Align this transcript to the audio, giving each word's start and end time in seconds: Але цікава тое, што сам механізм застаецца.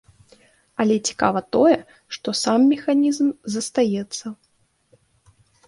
Але 0.83 0.95
цікава 1.09 1.39
тое, 1.57 1.75
што 2.17 2.35
сам 2.43 2.59
механізм 2.73 3.27
застаецца. 3.59 4.25